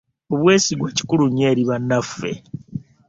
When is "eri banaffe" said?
1.51-2.31